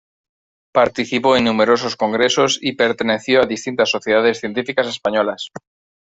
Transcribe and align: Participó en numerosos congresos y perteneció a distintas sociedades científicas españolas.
Participó 0.73 1.37
en 1.37 1.43
numerosos 1.43 1.95
congresos 1.95 2.57
y 2.59 2.71
perteneció 2.71 3.43
a 3.43 3.45
distintas 3.45 3.91
sociedades 3.91 4.39
científicas 4.39 4.87
españolas. 4.87 5.51